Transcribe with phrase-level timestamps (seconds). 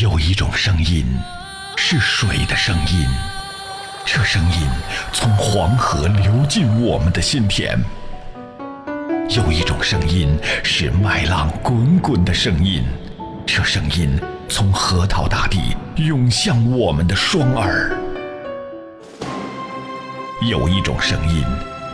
[0.00, 1.06] 有一种声音，
[1.74, 3.08] 是水的声音，
[4.04, 4.68] 这声音
[5.10, 7.78] 从黄河流进我们的心田；
[9.30, 12.84] 有一种声音是麦浪滚滚的声音，
[13.46, 14.20] 这声音
[14.50, 17.90] 从河套大地涌向我们的双耳；
[20.50, 21.42] 有一种声音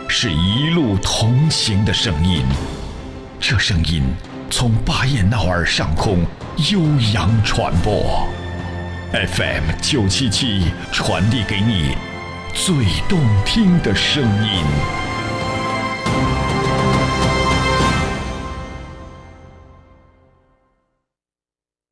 [0.09, 2.45] 是一路同行的声音，
[3.39, 4.03] 这声音
[4.55, 6.19] 从巴彦淖尔上空。
[6.71, 6.79] 悠
[7.11, 8.29] 扬传播
[9.11, 11.95] ，FM 九七七传递给你
[12.53, 12.75] 最
[13.09, 14.63] 动听的声音。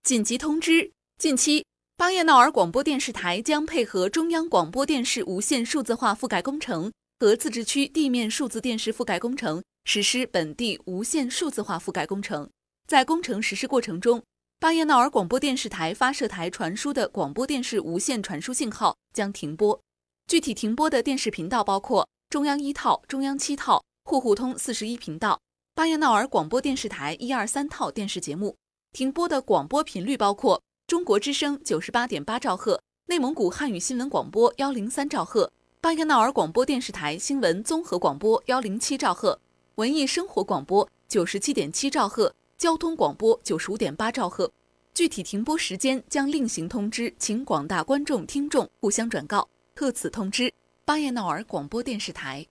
[0.03, 1.65] 紧急通知：近期，
[1.97, 12.49] 巴彦淖尔广播电视台将配合中央广播电视无线数字化覆盖工程和自治区地面数字电视覆盖工程，实施本地无线数字化覆盖工程。
[12.87, 14.23] 在工程实施过程中，
[14.59, 19.79] 巴彦淖尔广播电视台发射台传输的广播电视无线传输信号将停播。
[20.25, 25.39] 具体停播的电视频道包括中央一套、中央七套、户户通四十一频道、
[25.75, 28.57] 巴彦淖尔广播电视台一二三套电视节目。
[28.93, 39.39] 停播的广播频率包括中国之声九十八点八兆赫、内蒙古汉语新闻广播幺零三兆赫、巴彦淖尔广播电视台新闻综合广播幺零七兆赫、
[39.75, 42.31] 文艺生活广播九十七点七兆赫。
[42.55, 44.51] 交通广播九十五点八兆赫，
[44.93, 49.49] 具体停播时间将另行通知，请广大观众听众互相转告。
[49.73, 50.53] 特此通知，
[50.85, 52.45] 巴彦淖尔广播电视台。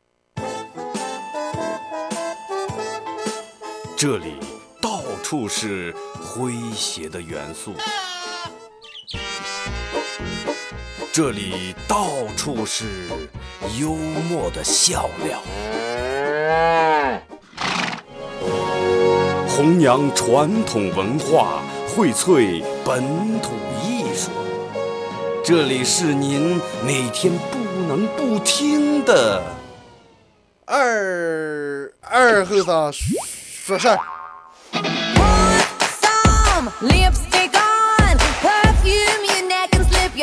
[3.97, 4.35] 这里
[4.83, 7.75] 到处是诙谐的元素，
[11.13, 13.09] 这里到处是
[13.77, 15.43] 幽默的笑料。
[19.49, 23.03] 弘扬传统文化，荟萃本
[23.41, 23.51] 土
[23.85, 24.31] 艺术。
[25.45, 29.43] 这里是您每天不能不听的
[30.65, 33.99] 二二后生说事儿。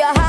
[0.00, 0.27] 好了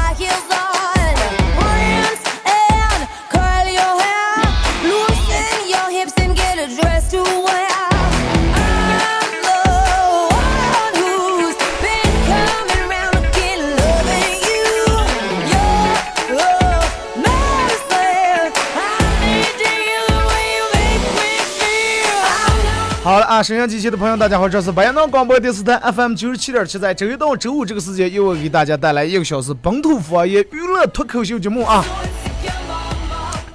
[23.42, 31.84] 沈阳机器的朋友，大家好，这是白彦淖尔广播电视台 FM 九十七点七，在周一到周五这个时间，由我给大家带来一个小时本土方言娱乐脱口秀节目啊。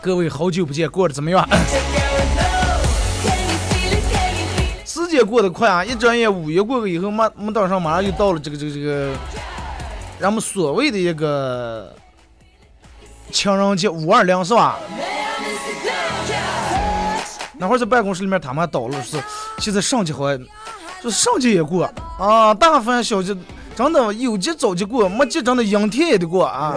[0.01, 1.47] 各位好久不见，过得怎么样？
[4.87, 9.13] 时间过得快啊，一转眼五月过去以后，马没等上，马上就到了这个这个这个，
[10.19, 11.95] 咱们所谓的一个
[13.31, 14.79] 情人节五二零是吧？
[17.65, 19.17] 那会儿在办公室里面，他们还叨了是，
[19.57, 20.39] 现在上节好像，
[21.01, 23.35] 说上节也过啊，大份小节
[23.75, 26.75] 真的有节早节过，没节真的阴天也得过啊。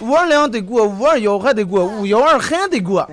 [0.00, 3.06] 五二零得过，五二幺还得过，五幺二还得过。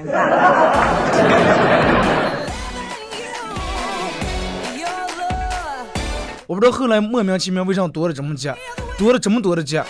[6.48, 8.56] 我不知道后来莫名其妙为啥多了这么节，
[8.98, 9.84] 多了这么多的节。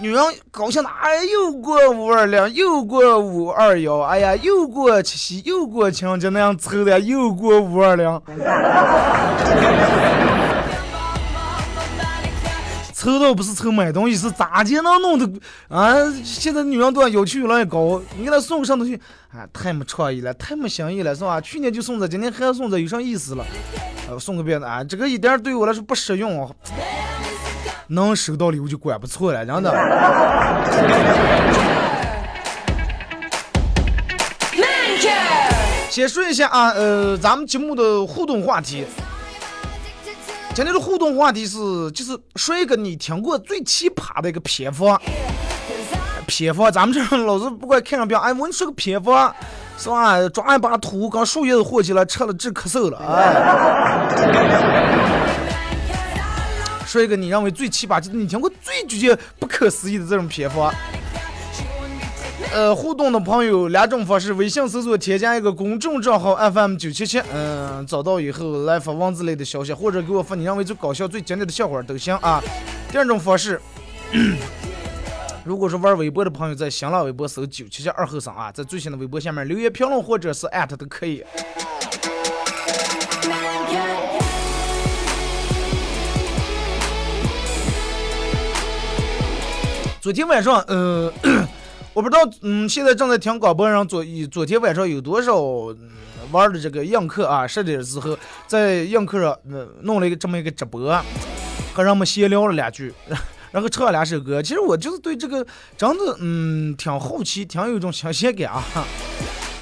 [0.00, 0.22] 女人
[0.52, 8.06] 高兴的，哎，又过五二零，又过五二幺，哎呀，又过七夕，又过情人节，那样凑的，又过五二零，
[12.94, 15.28] 抽到不是抽买东西，是咋就能弄的
[15.68, 15.96] 啊？
[16.24, 19.00] 现在女人都要求越来越高，你给她送个什么东西？
[19.32, 21.40] 啊，太没创意了，太没新意了，是吧？
[21.40, 23.44] 去年就送这，今年还要送这，有啥意思了？
[24.08, 26.48] 呃，送个别的啊，这个一点对我来说不实用。
[27.88, 29.72] 能收到礼物就管不错了，真的。
[35.90, 38.84] 先说一下啊，呃，咱们节目的互动话题。
[40.54, 41.58] 今天的互动话题是，
[41.92, 45.00] 就是说一个你听过最奇葩的一个偏方。
[46.26, 49.34] 偏方，咱们这老是不管看上病，哎，我你说个偏方，
[49.78, 50.28] 是吧？
[50.28, 52.98] 抓一把土，刚树叶子和起来，吃了治咳嗽了，
[54.18, 55.17] 哎。
[56.88, 60.72] 说一个你认为最奇葩，就是你听过最觉得不可思议的这种偏方。
[62.50, 72.42] 呃，互动的朋友两种方式：微信搜索添加一个公众账号 FM 九七七，嗯，找到以后来发文字类的消息，或者给我发你认为最搞笑、最经典的笑话都行啊。
[72.90, 73.60] 第二种方式，
[75.44, 81.22] 如果是玩微博的朋友，在新浪微博搜九七七二后生啊，在最新的微博下面留言评论或者是艾特都可以。
[90.08, 91.12] 昨天晚上，呃，
[91.92, 94.02] 我不知道，嗯，现在正在听广播上昨
[94.32, 95.38] 昨天晚上有多少
[96.32, 97.46] 玩的这个映客啊？
[97.46, 98.16] 十点之后
[98.46, 99.36] 在映客上
[99.82, 100.80] 弄了一个这么一个直播，
[101.74, 102.90] 和人们闲聊了两句，
[103.52, 104.42] 然后唱了两首歌。
[104.42, 105.46] 其实我就是对这个
[105.76, 108.64] 真的，嗯，挺好奇，挺有一种新鲜感啊。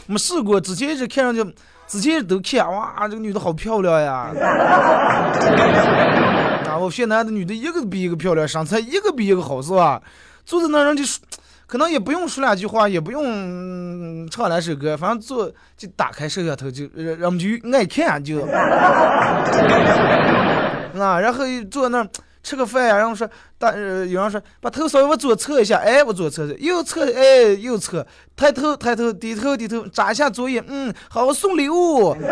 [0.07, 1.45] 没试过，之前一直看上去，
[1.89, 4.31] 之前都看，哇，这个女的好漂亮呀！
[6.71, 10.01] 啊，我现男的女的一个比一个漂亮，身材一个比一个好，是吧？
[10.47, 11.05] 坐在那人就
[11.67, 18.41] 可能也不用说两句话，也不用唱两首歌，反正坐就打开摄像头就，人人们就爱看就。
[20.99, 22.09] 啊，然后坐那儿。
[22.47, 23.29] 吃个饭呀，然后说，
[23.59, 28.07] 大，有人说把头稍微往左侧一下，哎，我左侧，右侧，哎，右侧，
[28.37, 32.17] 抬头，抬头，低头，低头，眨一下左眼，嗯，好，送礼物。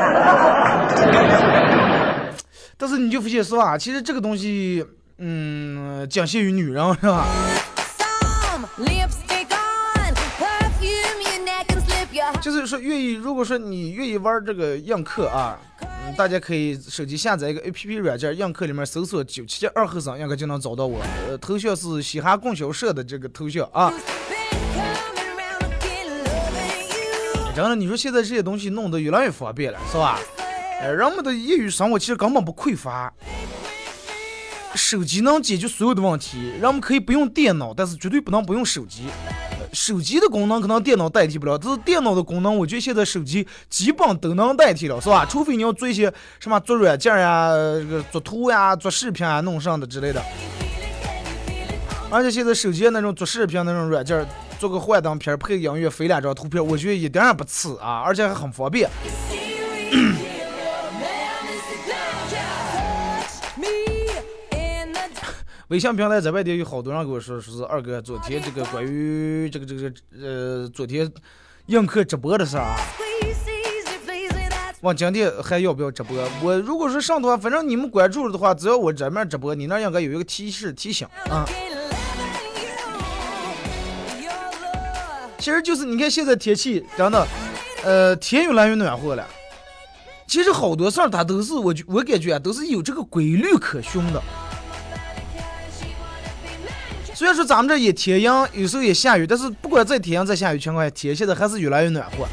[2.78, 3.76] 但是你就发现是吧？
[3.76, 4.86] 其实这个东西，
[5.18, 7.26] 嗯，仅限于女人，是吧？
[12.44, 15.58] 就是说，愿意，如果说你愿意玩这个映客啊。
[16.18, 21.00] 大家可以手机下载一个 A P P 软件，映客里面搜索九七二后生，应该就能找到我。
[21.26, 23.90] 呃，头像是嘻哈供销社的这个头像啊。
[27.56, 30.20] 真的，你说现在这些东西弄得越来越方便了，是吧？
[30.82, 33.10] 哎，人们的业余生活其实根本不匮乏，
[34.74, 36.50] 手机能解决所有的问题。
[36.60, 39.04] 人们可以不用电脑，但是绝对不能不用手机。
[39.74, 45.26] 手机的功能可能电脑代替不了，但是电脑的功能，我觉得现在手机基本都能代替了，是吧？
[45.28, 50.22] 除非你要做一些什么做软件呀、这个做图呀、做视频啊、弄上的之类的。
[52.10, 54.24] 而且现在手机那种做视频那种软件，
[54.58, 58.88] 做个幻灯片配音乐飞两张图片，我觉得一点也不次啊，而且还很方便。
[65.68, 69.90] 微信平台在外地有好多人跟我说，说是二哥昨天这个关于这个这个
[70.20, 71.10] 呃昨天
[71.66, 72.76] 映客直播的事儿啊，
[74.82, 76.22] 我今天还要不要直播？
[76.42, 81.48] 我如果说上的话，反正你们关注了的话，只要我这面直播，你那应该有一个提示提醒啊。
[85.38, 87.26] 其实就是你看现在天气真的，
[87.84, 89.26] 呃天越来越暖和了。
[90.26, 94.22] 其实好多事儿它都是我我感觉啊都是有这个规律可循的。
[97.14, 102.26] 虽然说咱们这也天阴，有时候也下雨，但是不管再天阴再下雨情况下，天现在还是越来越暖和。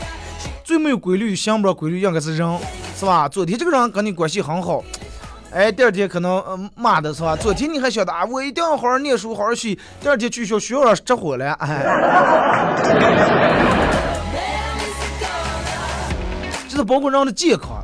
[0.63, 2.59] 最没有规律、想不着规律应该是人，
[2.97, 3.29] 是吧？
[3.29, 4.83] 昨天这个人跟你关系很好，
[5.51, 7.35] 哎，第二天可能嗯骂的是吧？
[7.35, 9.77] 昨天你还晓得啊，我一定要好好念书，好好学。
[9.99, 11.85] 第二天取消学校着火了，哎。
[16.67, 17.79] 就是包括人的健康，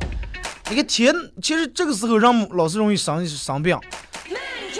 [0.68, 3.78] 你看天，其实这个时候人老是容易生生病。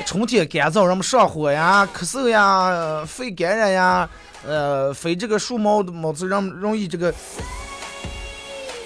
[0.06, 4.08] 春天干燥，人们上火呀、咳嗽呀、肺感染呀，
[4.46, 7.12] 呃，非这个树毛的毛子，人们容易这个，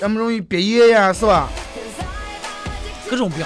[0.01, 1.49] 人们容易鼻炎呀，是吧？
[3.09, 3.45] 各种病，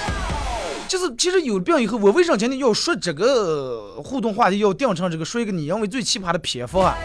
[0.87, 6.97] 就是其实有病以后，我为啥今天要说这个互动话题，要定成这个说一个你认为最奇葩的偏方啊？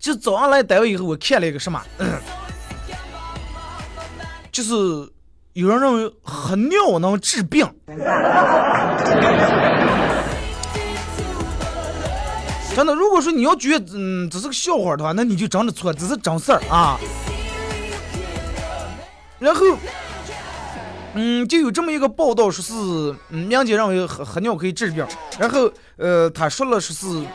[0.00, 1.80] 就早上来单位以后，我看了一个什么，
[4.50, 4.72] 就是。
[5.56, 7.66] 有人认为喝尿能治病，
[12.76, 12.92] 真的。
[12.94, 17.00] 如果说你要觉得嗯这是个笑话的话，那你就真的错，这是真事儿啊。
[19.38, 19.60] 然后，
[21.14, 22.74] 嗯，就有这么一个报道，说是
[23.30, 25.06] 嗯，民间认为喝喝尿可以治病。
[25.38, 27.26] 然后，呃，他说了说是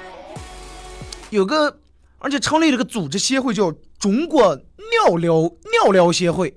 [1.31, 1.75] 有个，
[2.21, 5.51] 而且成立了个组织协会，叫中国尿疗
[5.83, 6.53] 尿疗协会。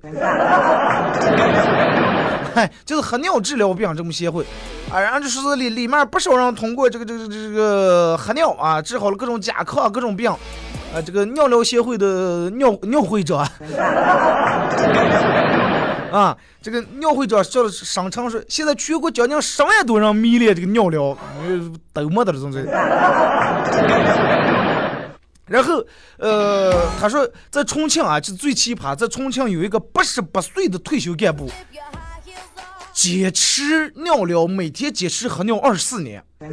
[2.54, 4.44] 嗨， 就是喝尿治疗病这么协会，
[4.92, 13.38] 啊，然后就说是里里面不少人通过这个这个这个喝尿啊，治好了各种甲亢各种病，啊，这个尿疗协会的尿尿会长，
[16.12, 21.16] 啊，这个尿会长叫商城说，现在全国将近十万多人迷恋这个尿疗，
[21.92, 22.68] 都没得了，总之。
[25.46, 25.84] 然后，
[26.18, 31.50] 呃，他说在重庆啊，就最奇葩，在重庆有一个八十八岁的退休干部，
[32.92, 36.24] 坚持尿疗，每天坚持喝尿二十四年。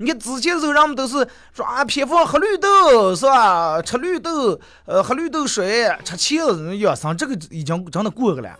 [0.00, 3.82] 你看之前的时候，人们都是说啊，偏方喝绿豆是吧？
[3.82, 8.56] 吃绿豆，呃，喝绿豆水，吃茄子养生，这个已经真的过去了。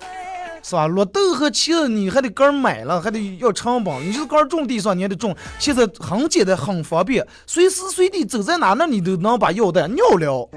[0.62, 0.86] 是吧？
[0.86, 3.94] 绿豆和茄子你还得个买了，还得要成本。
[4.06, 5.34] 你就是个种地上，你还得种。
[5.58, 10.48] 现在很简单，很方便，随时随地走在哪，那你都能把药袋尿了。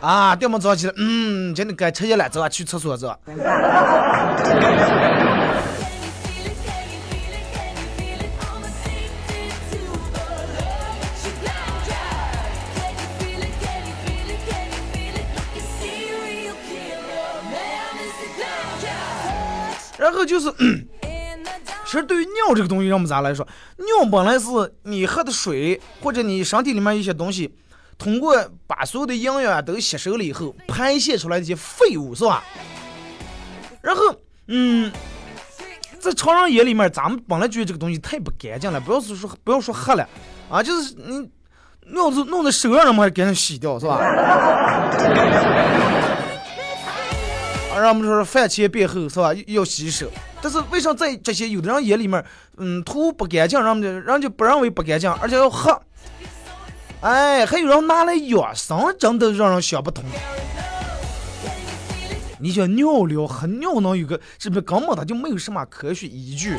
[0.00, 3.14] 啊，第二天早起来，嗯，今天该吃夜了，走啊，去厕所走。
[20.26, 20.52] 就是，
[21.84, 23.46] 其实对于尿这个东西，让我们咋来说？
[23.76, 24.48] 尿本来是
[24.82, 27.54] 你喝的水或者你身体里面一些东西，
[27.96, 28.34] 通过
[28.66, 32.42] 把所有的营养都吸收了以后，排泄出来的一些废物，是吧？
[33.80, 34.02] 然后，
[34.48, 34.90] 嗯，
[36.00, 40.08] 在常人眼里面，咱们本来觉得这个东西太不干净了，不要是说不要说喝了
[40.50, 41.30] 啊，就是你
[41.92, 43.98] 尿子弄在手上，人们还给人洗掉，是吧？
[47.80, 49.32] 让我们说饭前便后是吧？
[49.46, 50.10] 要洗手。
[50.40, 52.24] 但是为啥在这些有的人眼里面，
[52.56, 55.80] 嗯，图不干净，人家人家不认为不干净，而且要喝。
[57.00, 60.04] 哎，还有人拿来养生，真的让人想不通。
[62.38, 66.56] 你想尿疗和尿能有个，是不是根本它就没有什么科学依据？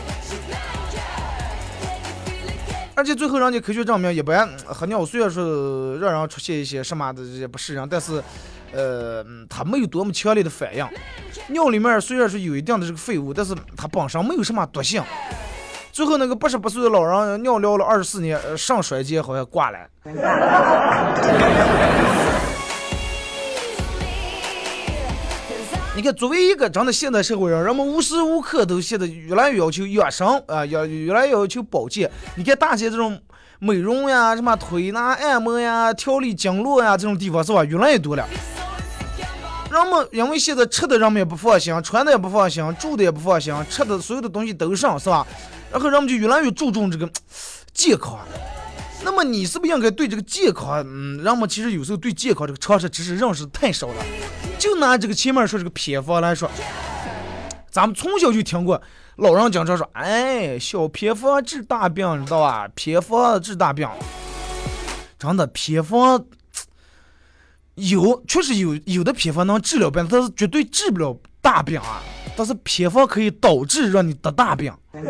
[2.96, 8.22] 而且最后人家科学证明，一般喝尿虽然说让人出现一些什么的这些不适应，但是。
[8.74, 10.86] 呃，它没有多么强烈的反应。
[11.50, 15.02] 尿里面虽然是有一定的这个废物，但是它本身没有什么毒性。
[15.92, 19.78] 最后那个八十八岁的老人尿尿了二十四年，肾衰竭好像挂了。
[25.96, 32.12] 你看，作为一个真的现代社会人，人们无时无刻都现在越来越要求养生啊，要越来越要求保健。
[32.36, 33.20] 你看大街这种。
[33.60, 37.64] 美容呀，什么推拿、按摩呀、调理经络呀，这种地方是吧？
[37.64, 38.24] 越来越多了。
[39.78, 45.26] 人们因为现在吃的人们也不放心，穿的也不放心，住的也不放心，吃的所有的东西都上是吧？
[45.72, 47.08] 然后人们就越来越注重这个
[47.74, 48.18] 健康。
[49.04, 50.84] 那么你是不是应该对这个健康？
[50.88, 54.04] 嗯，人们其实有时候对健康这个常识知识认识太少了。
[54.58, 56.50] 就拿这个前面说这个偏方来说，
[57.70, 58.82] 咱们从小就听过。
[59.18, 62.68] 老人经常说：“哎，小偏方治大病，知道吧？
[62.76, 63.88] 偏方治大病，
[65.18, 66.24] 真的偏方
[67.78, 72.02] 有，确实有有的偏方能治疗病，但是绝对治不了大病啊。
[72.36, 74.72] 但是偏方可以导致让你得大病。
[74.94, 75.10] 为啥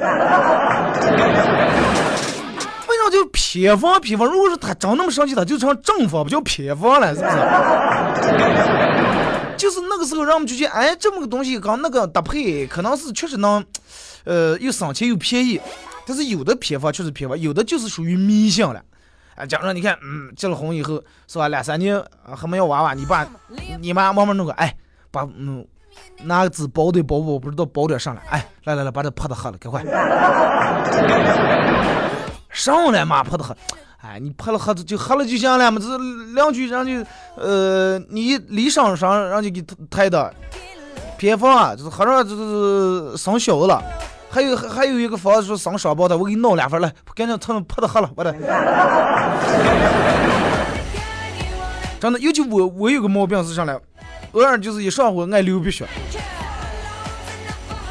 [3.12, 4.00] 叫偏方？
[4.00, 7.38] 偏方如果是他真那么神奇，他就成正方，不叫偏方了，是不是？
[9.58, 13.66] 就是那个时候，让我们就觉得，哎，这么个东西跟那个搭配，可能是确实能。”
[14.24, 15.58] 呃，又省钱又便宜，
[16.06, 18.84] 但是有的偏方确实偏方，有的就是属于迷信了。
[19.38, 22.04] 啊，假如你看，嗯，结了婚以后是吧，两三年
[22.36, 23.26] 还没有娃娃，你爸、
[23.80, 24.76] 你妈慢慢弄个，哎，
[25.12, 25.64] 把嗯
[26.24, 29.84] 拿个纸包的包包，不知道包点上来，哎，来来来，把这破的喝了，赶快。
[32.50, 33.56] 上来嘛，破的喝，
[34.02, 35.98] 哎，你破了喝就喝了就行了嘛，这
[36.34, 40.34] 两句人就呃，你离上上，人家给抬的
[41.20, 43.80] 偏方啊，就是喝上就是生小了。
[44.30, 48.34] 还有还有一个房子说生双胞胎，我给你弄两份来，赶紧他们泡的喝了，我的。
[52.00, 53.80] 真的，尤其我我有个毛病是啥呢？
[54.34, 55.86] 偶尔就是一上火爱流鼻血。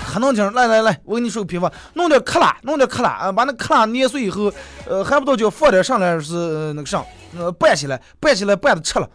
[0.05, 0.53] 还能听？
[0.55, 4.51] 来来来，我给你说个偏方，弄点克拉，弄点克拉啊，把那克拉捏碎以后，
[4.89, 7.05] 呃，还不到就放点上来是那个上，
[7.37, 9.09] 呃，拌起来，拌起来拌着吃了。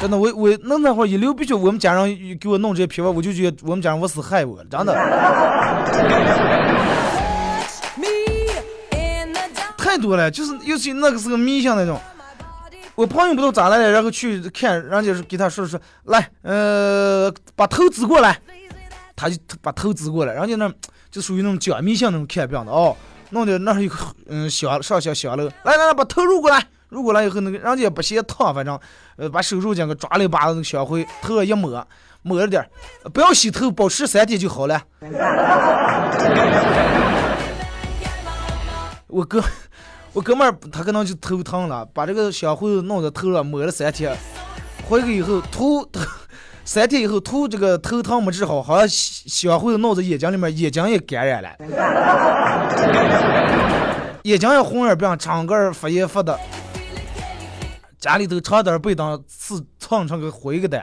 [0.00, 4.94] 真的，我我那那会儿一流鼻血，我们家人给我弄这些偏方，我就觉得我们家人我是害我，真的。
[9.78, 11.98] 太多了，就是尤其那个是个迷信那种。
[12.94, 18.38] 我朋友不知道咋来了，然后去看，人家给他说说，来，呃，把头指过来，
[19.14, 20.70] 他就把头指过来，人家那
[21.10, 22.94] 就属于那种假迷信那种看病的哦，
[23.30, 23.96] 弄的那有个
[24.28, 26.66] 嗯小上小小楼，来来来，把头入过来。
[26.88, 28.78] 入过来以后，那个人家也不嫌烫，反正，
[29.16, 31.84] 呃，把手术这个抓了一把那个香灰，头上一抹，
[32.22, 32.64] 抹了点
[33.12, 34.80] 不要洗头，保持三天就好了。
[39.08, 39.42] 我哥，
[40.12, 44.16] 我哥们儿他可能就头疼了，把这个香灰弄在头上抹了三天，
[44.88, 45.88] 回去以后头，
[46.64, 51.48] 三天以后头这个头疼没治好，好像香灰弄在眼睛里面，眼睛也感染了，
[54.22, 56.38] 眼睛也红眼病，长个发炎发的。
[58.06, 60.80] 家里头长点被当是蹭成个灰个的，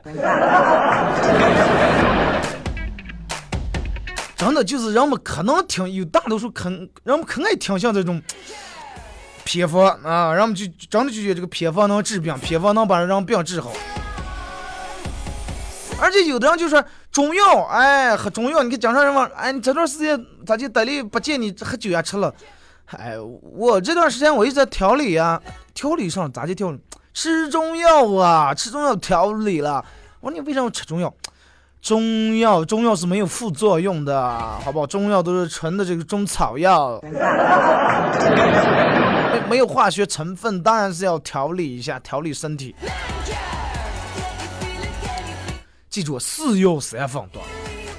[4.36, 8.22] 真的就是人们可能听有大多数可人们可爱听像这种
[9.46, 13.72] 偏方啊，人们就真的就觉得这个偏方能治病，偏方能把人病治好。
[16.02, 22.36] 而且有的人就说中药，哎，喝中药，你看经常人嘛，哎，你这段时间咋就得力不见你喝酒呀吃了？
[22.88, 25.42] 哎，我这段时间我一直在调理呀，
[25.74, 26.78] 调理上咋就调？
[27.14, 29.86] 吃中药啊，吃中药调理了。
[30.20, 31.14] 我说你为什么吃中药？
[31.82, 34.32] 中药中药是没有副作用的，
[34.64, 34.88] 好不好？
[34.88, 37.12] 中药都是纯的这个中草药，没
[39.52, 42.74] 没有化学成分，当然是要调理一下，调理身体。
[45.90, 47.40] 记住，是药三分毒，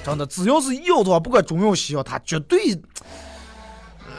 [0.03, 2.75] 真的，只要是药的话，不管中药西药，它绝对，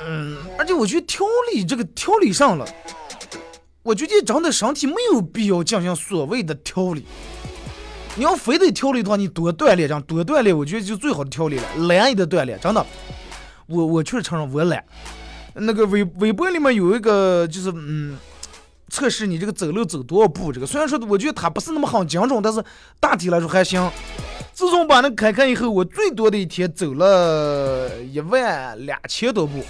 [0.06, 2.64] 嗯，而且我觉得调理这个调理上了，
[3.86, 7.04] 我觉得真的身体没有必要进行所谓的调理。
[8.16, 11.62] 你要非得调理的话，你多锻炼，这样多锻炼，我觉得就最好的调理了。
[11.86, 12.84] 懒也得锻炼，真的，
[13.66, 14.84] 我我确实承认我懒。
[15.54, 18.18] 那个微微博里面有一个，就是嗯。
[18.88, 20.52] 测试你这个走路走多少步？
[20.52, 22.64] 这个虽然说我觉得它不是那么很精准，但是
[23.00, 23.90] 大体来说还行。
[24.52, 29.64] 自从把那开开以后，我最多的一天走了一万两千多步。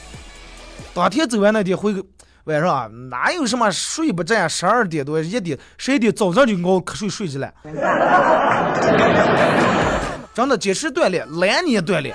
[0.92, 1.94] 当天走完那天回
[2.46, 4.48] 晚上，哪有什么睡不着？
[4.48, 7.52] 十二点多一点十一点早上就熬瞌睡睡着了。
[10.32, 12.14] 真的，坚持锻炼，懒你也锻炼。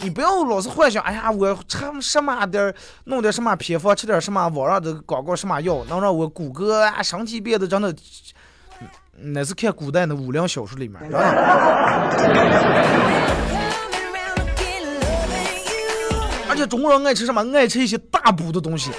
[0.00, 7.94] 你不要老是幻想，哎呀，我吃什么点，弄点什么偏方，吃点什么网上的广告什么药，能让我骨骼啊身体变得真的，
[9.12, 11.00] 那是看古代的武梁小说里面，
[16.48, 17.40] 而且中国人爱吃什么？
[17.54, 18.90] 爱吃一些大补的东西。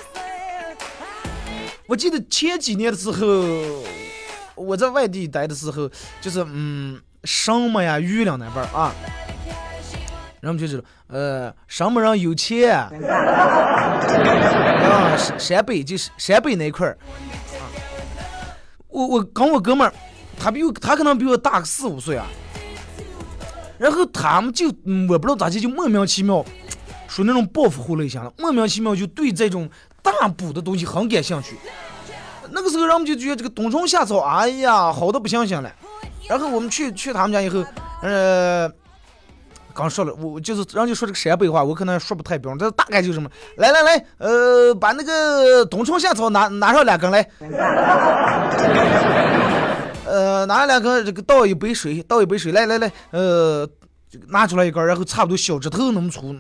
[1.94, 3.24] 我记得前几年的时候，
[4.56, 5.88] 我在外地待的时候，
[6.20, 8.92] 就是嗯，什么呀，榆林那边啊。
[10.42, 12.90] 人们就知道，呃，什么人有钱啊？
[15.38, 17.62] 陕北就是陕北那块儿啊。
[18.88, 19.94] 我我跟我哥们儿，
[20.36, 22.26] 他比我他可能比我大个四五岁啊。
[23.78, 24.66] 然后他们就
[25.08, 26.44] 我不知道咋就就莫名其妙，
[27.08, 29.70] 属那种暴富户类型的，莫名其妙就对这种
[30.02, 31.56] 大补的东西很感兴趣。
[32.54, 35.72] 那个时候，人们就觉得这个冬虫夏草，哎呀，好的不行行了。
[36.30, 37.64] 然后我们去去他们家以后，
[38.02, 38.72] 呃。
[39.76, 47.28] 刚说了，我就是人家说这个陕北话，我可能说不太标准，但是大概就是什么，来来来，呃，把那个冬虫夏草拿拿上两根来，
[50.06, 53.68] 呃，拿两根，这个倒一杯水，倒一杯水，来来来，呃，
[54.28, 56.32] 拿出来一根，然后差不多小指头那么粗，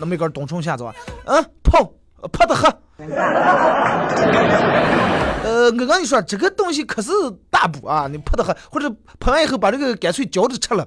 [0.00, 0.92] 那么一根冬虫夏草，
[1.26, 1.88] 嗯，泡
[2.32, 2.68] 泡的喝。
[5.62, 7.12] 呃，我跟你说，这个东西可是
[7.48, 8.08] 大补啊！
[8.10, 10.84] 你泡的很，或者泡完以后把这个干脆嚼着吃了。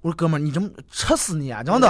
[0.00, 1.62] 我说哥们儿，你这么吃死你啊？
[1.62, 1.88] 真的。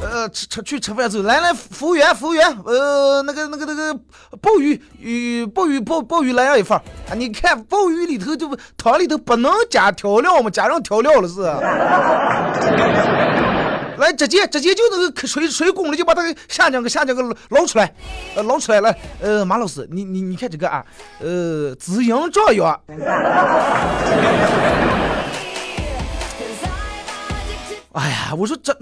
[0.00, 3.92] 呃，吃吃去吃饭时候，来来，服务员，服务员，呃，那个那个那个
[4.40, 6.78] 鲍鱼，鱼鲍鱼鲍鲍鱼来上一份
[7.10, 7.14] 啊！
[7.16, 10.48] 你看鲍鱼里头就汤里头不能加调料吗？
[10.48, 11.42] 加上调料了是？
[13.98, 17.92] 来，直接直接就那个水水滚了，就把它个下江给下江给捞出来，
[18.34, 18.94] 呃，捞出来了。
[19.20, 20.84] 呃，马老师，你你你看这个啊，
[21.20, 22.80] 呃，滋阴壮阳。
[27.92, 28.76] 哎呀，我说真，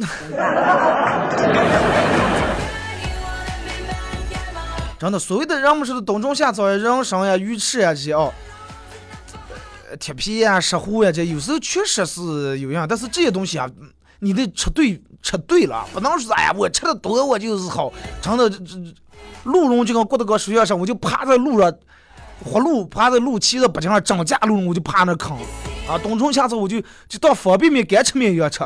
[4.99, 8.31] 真的，所谓的人们说的冬虫夏草呀、人参呀、鱼翅呀这些哦，
[9.99, 13.67] 铁皮呀、石斛呀，这有时候确实是有用，但是这些东西啊，
[14.21, 17.93] 你得吃对吃对了，不能说哎呀，我吃的多我就是好。
[18.21, 18.77] 真的，这这
[19.45, 21.73] 鹿茸就跟郭德纲说相声，我就趴在路上，
[22.45, 25.37] 活路趴在路骑着脖颈上涨价鹿茸，我就趴那啃。
[25.89, 28.65] 啊，冬虫夏草我就就当方便面、干吃面一样吃。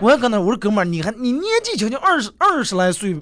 [0.00, 3.16] 我还跟他我说哥们儿，你还你年纪轻轻二十二十来岁，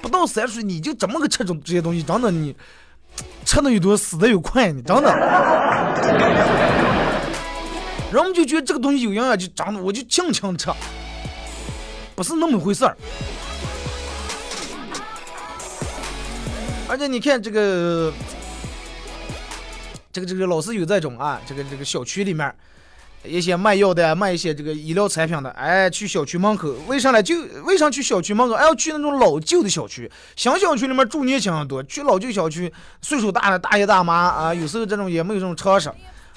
[0.00, 2.56] 不到三十岁你就怎么个吃这这些东西，真的你
[3.44, 6.81] 吃的又多，死的又快，你真的。
[8.12, 10.70] 人们就觉得这个东西有营养，就长得我就轻轻吃，
[12.14, 12.96] 不是那么回事儿。
[16.88, 18.12] 而且你看这个。
[20.14, 22.54] 这个这个老是有这种啊，这个这个小区里面，
[23.24, 27.22] 一些卖药的、卖一些这个医疗产品的，哎，去小区门口，为啥呢？
[27.22, 28.52] 就为啥去小区门口？
[28.52, 32.70] 哎，要去那种老旧的小区，新小区里面住年轻人多，去老旧小区，
[33.00, 35.90] 岁数大的大爷大妈啊，有时候这种也没有这种常识，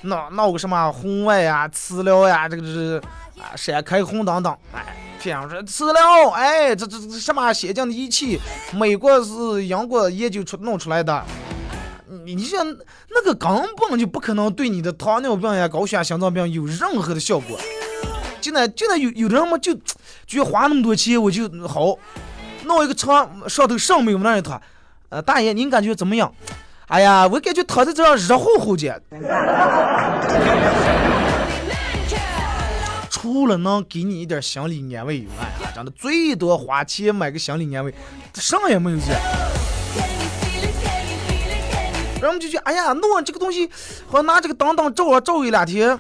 [0.05, 3.01] 闹闹个什么红外呀、磁疗呀，这个是
[3.37, 8.39] 啊，闪开红等等，哎，偏说磁疗，哎，这这这什么先进的仪器，
[8.73, 11.23] 美国是英国研究出弄出来的。
[12.23, 12.65] 你像
[13.09, 13.49] 那个根
[13.89, 17.59] 本就不可能对你的糖尿病呀、高血压、心脏病有任何的效果。
[18.41, 19.75] 就那就那有有的人嘛，就
[20.25, 21.97] 就花那么多钱，我就好
[22.63, 24.61] 弄一个床上头上面有那一套。
[25.09, 26.31] 呃，大爷您感觉怎么样？
[26.87, 29.01] 哎呀，我感觉躺在这上热乎乎的。
[33.09, 37.91] 除了能给你一点心理安慰以外啊，真的最多花钱买个心理安慰，
[38.35, 39.07] 啥也没有劲。
[42.21, 43.67] 然后我们就觉得，哎呀，弄这个东西，
[44.07, 45.99] 好像拿这个当当照啊照一两天，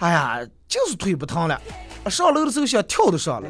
[0.00, 1.60] 哎呀，就是腿不疼了。
[2.10, 3.48] 上楼的时候想跳都上了。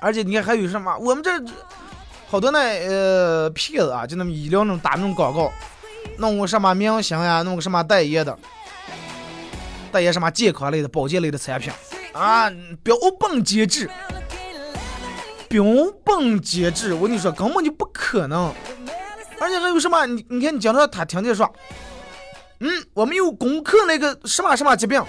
[0.00, 0.96] 而且你看还有什么？
[0.98, 1.30] 我们这
[2.28, 5.52] 好多那呃骗子啊，就那么医疗那种打那种广告，
[6.18, 8.38] 弄个什么明星呀，弄个什么代言的，
[9.92, 11.72] 代言什么健康类的、保健类的产品
[12.12, 12.50] 啊，
[12.82, 13.90] 标本兼治，
[15.48, 15.64] 标
[16.04, 18.54] 本兼治，我跟你说根本就不可能。
[19.40, 20.06] 而且还有什么？
[20.06, 21.52] 你你看，你讲到他听见说，
[22.60, 25.02] 嗯，我们有攻克那个什么什么疾病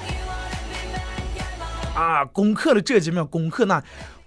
[1.95, 3.81] 啊，攻克了这疾病，攻克那。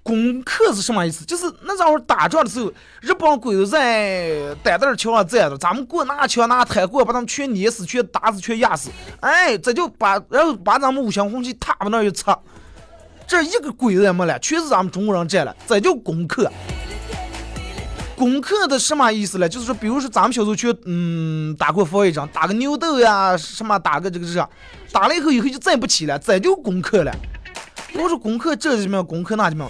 [0.05, 1.25] 攻克是什么意思？
[1.25, 8.91] 就是那时候打仗的时候，日本鬼子在单道桥上站着，咱们过那桥那滩过，把他们全捏死、全打死、全压死。
[9.21, 12.39] 哎，这就把然后把咱们五星红旗踏往那一插，
[13.27, 15.57] 这一个鬼子也没了，全是咱们中国人占了。
[15.67, 16.53] 这叫攻克。
[18.15, 19.49] 攻克的什么意思呢？
[19.49, 24.47] 就是说，比如说咱们小时候去嗯打过防疫仗，打个牛痘呀，什么打个这个这，
[24.93, 27.13] 打了以后以后就再不起了，这就攻克了。
[27.95, 29.03] 我说攻克这什么？
[29.03, 29.67] 攻克那什么？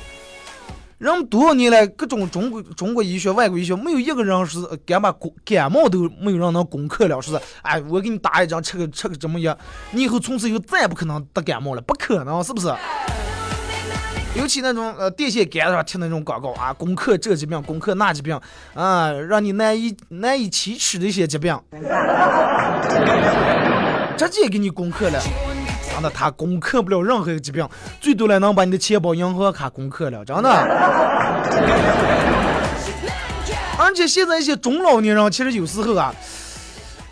[0.98, 7.20] 人们多少年来，各种中国中国医学、外国医学，没有一个人是敢把感感冒都没有人能攻克了。
[7.20, 9.56] 说是，哎，我给你打一针，吃个吃个怎么样？
[9.90, 12.72] 你以后从此以后再也不可能得感冒了，不可能，是不是？
[14.36, 18.40] 尤其那种呃电线杆上贴那种广告啊，攻克这疾病，攻克那疾病，
[18.74, 21.56] 啊，让你难以难以启齿的一些疾病，
[24.16, 25.20] 直接给你攻克了。
[25.94, 27.66] 真的，他攻克不了任何一个疾病，
[28.00, 30.24] 最多了能把你的钱包、银行卡攻克了。
[30.24, 30.50] 真的。
[33.78, 36.14] 而且现在一些中老年人，其实有时候啊，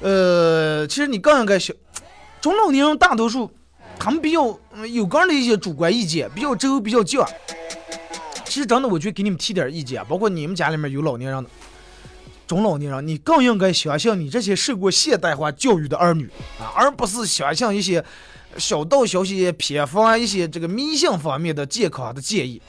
[0.00, 1.74] 呃，其实你更应该学，
[2.40, 3.50] 中老年人大多数
[3.98, 4.58] 他们比较
[4.92, 7.24] 有个人的一些主观意见，比较轴，比较犟。
[8.44, 11.50] 其实真的，我觉得给你们提点意见，包括你们家里面有老年人的，
[12.48, 18.04] 中老年人，你更应该相信你这些受过现代化教育的儿女啊，而不是相信一些。
[18.58, 22.60] 小道消息、偏方一些这个迷信方面的健康的建议，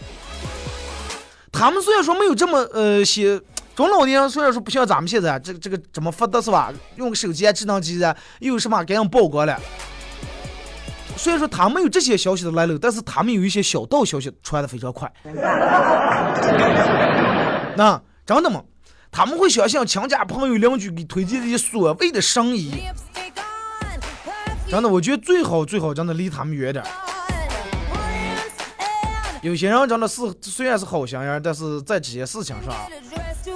[1.51, 3.39] 他们虽然说没有这么呃些
[3.75, 6.73] 中老年人，虽然说不像咱们现在这这个这么发达是吧？
[6.95, 9.59] 用手机啊、智能机啊，又有什么给人曝光了。
[11.15, 15.11] 虽然说他们有这些消息的来路，但是他们有一些小道消息传的非常快。
[17.75, 18.63] 那真的吗？
[19.11, 22.71] 他们会相信亲家朋友邻居给推荐的一些所谓的生意。
[24.73, 26.89] 真的，我觉得最好最好，真的离他们远点儿。
[29.43, 32.73] 有些人真的是虽然是好心眼，但是在这些事情上，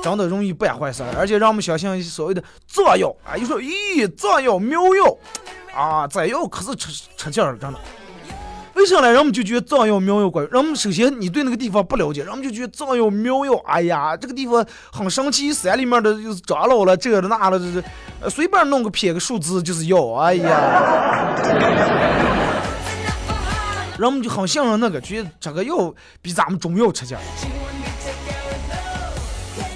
[0.04, 5.18] 真的容易办坏事，而且让我们相信所谓的造谣啊，又说咦藏药妙药
[5.74, 7.80] 啊，这药可是出出劲了，真的。
[8.78, 9.12] 为啥呢？
[9.12, 17.82] 人们就觉得藏药妙药管用，人们首先你对那个地方不了解，人们就觉得藏药妙药，哎呀，这个地方很神奇，山里面的又是长老了，这的那了，这
[18.22, 21.36] 这，随便弄个撇个数字就是药，哎呀，
[23.98, 27.18] 人们就很信任那个，觉得这个药比咱们中药吃劲。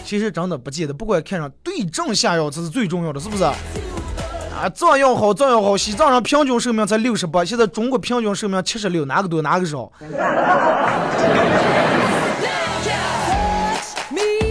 [0.05, 3.43] 其实真的不见得，不管看上对症下药，这是最重要的，是不是？
[4.61, 5.75] 啊，这样好，这样好。
[5.75, 9.91] 西藏人平均寿命才六十八，现在中国平均寿命七十六，哪个多哪个少？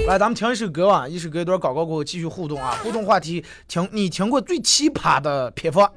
[0.09, 5.88] 来，咱们听一首歌啊，一首歌一段广告过后继续互动啊，互动话题，听你听过最奇葩的偏方。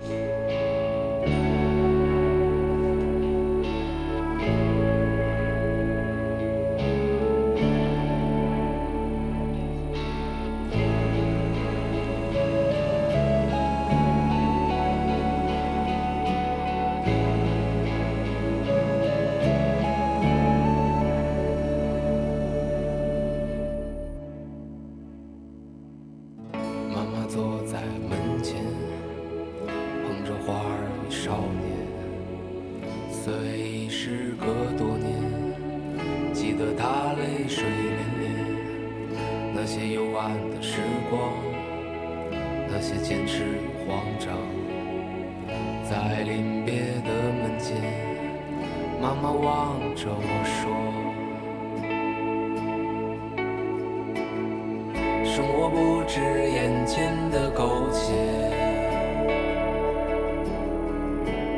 [56.15, 58.13] 是眼前的苟且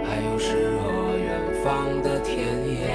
[0.07, 2.87] 还有诗和远方的田野。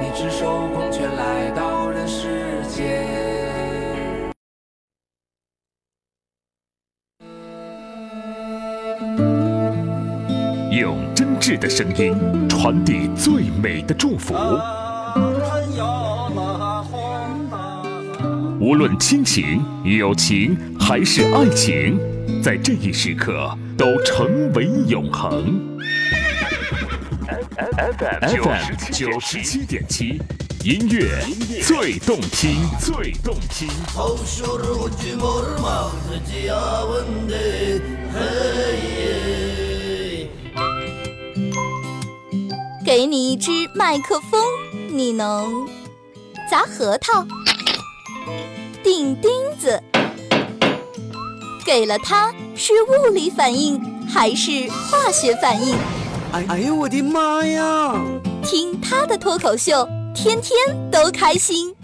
[0.00, 3.04] 你赤手空拳来到人世间
[10.70, 14.34] 用真挚的声音传递最美的祝福。
[18.64, 22.00] 无论亲情、友情还是爱情，
[22.42, 25.78] 在这一时刻都成为永恒。
[27.76, 30.18] FM 九十七点七，
[30.64, 31.22] 音乐
[31.62, 33.68] 最动听，最动听。
[42.82, 44.42] 给你一支麦克风，
[44.90, 45.52] 你能
[46.50, 47.26] 砸核桃、
[48.84, 49.82] 钉钉子。
[51.64, 55.74] 给了它，是物理反应还是化学反应？
[56.32, 57.94] 哎哎呦我的妈呀！
[58.42, 61.74] 听他的脱口秀，天天都开心。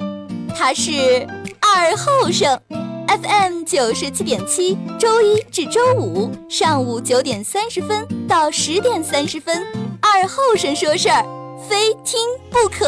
[0.54, 1.26] 他是
[1.60, 2.60] 二后生
[3.08, 9.66] ，FM 九十七点七，周一至周五上午九点三十分到十点三十分。
[10.02, 11.24] 二后生说事儿，
[11.66, 12.86] 非听不可。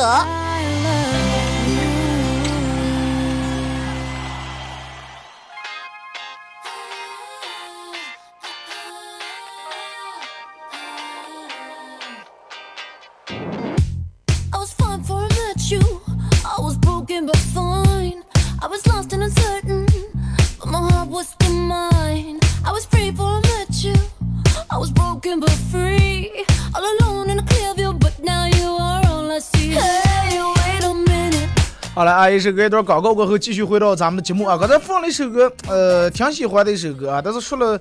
[31.95, 34.57] 好了啊，一首歌一段广告过后，继续回到咱们的节目啊。
[34.57, 37.79] 刚才放了一首歌，呃，挺喜欢的一首歌啊，但是说了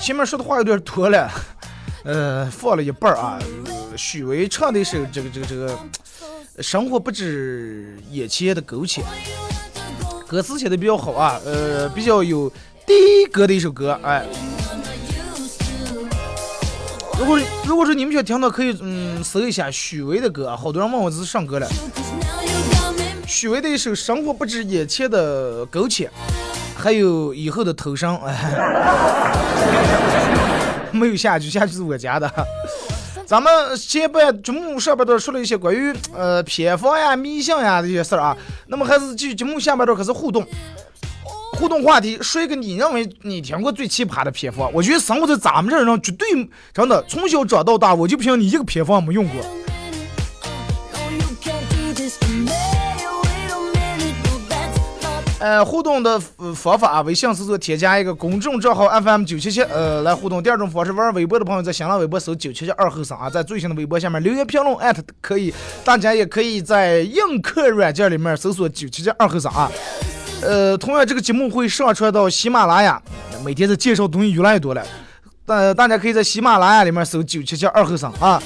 [0.00, 1.28] 前面说的话有点多了，
[2.04, 3.38] 呃，放了一半啊。
[3.96, 5.76] 许巍唱的一首这个这个这个，
[6.62, 9.02] 生活不止眼前的苟且，
[10.26, 12.50] 歌词写的比较好啊，呃，比较有
[12.88, 14.24] 第一歌的一首歌，哎。
[17.18, 21.68] 如果如果说你们想听到，可以嗯搜一下许巍的歌，好多人问我这是上歌了。
[23.26, 26.06] 许巍的一首《生活不止眼前的苟且》，
[26.74, 28.18] 还有以后的投生，
[30.90, 32.32] 没有下句，下句是我家的。
[33.26, 38.34] 咱们前半节目上半段说了一些关于呃偏方呀、迷信呀这些事儿啊，
[38.68, 40.46] 那么还是继续节目下半段开始互动，
[41.58, 44.70] 互动话题，说一个你认为你听过最奇葩的偏方？
[44.72, 46.28] 我觉得生活在咱们这儿上绝对
[46.72, 49.34] 真的，从小长到大，我就不信你一个偏方没用过。
[55.40, 56.20] 呃，互动的
[56.54, 60.40] 方法，微信搜索添加一个公众账号 FM 九七七，呃，来互动。
[60.40, 65.52] 第二种方式，玩微博的朋友在新浪微博搜九七七二后生啊，在最新的微博下面留言评论艾特可以。
[65.84, 69.68] 大家也可以在映客软件里面搜索九七七二后生啊。
[70.42, 73.00] 呃，同样这个节目会上传到喜马拉雅，
[73.44, 74.84] 每天的介绍东西越来越多了，
[75.44, 78.42] 大大家可以在喜马拉雅里面搜九七七二后生啊。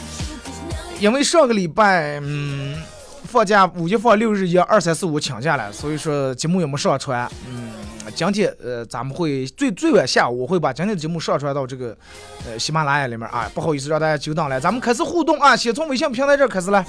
[1.01, 2.81] 因为上个礼拜，嗯。
[3.25, 7.27] 放假五一放六日一二三四五请假了，所以说节目也没上传。
[7.49, 7.71] 嗯，
[8.15, 11.97] 今天呃咱们会最最晚下午我会把今天的节目上传到这个
[12.47, 14.61] 呃喜马拉雅里面啊，不好意思让大家久等了。
[14.61, 16.85] 咱们开始互动啊，先从微信平台这开始来。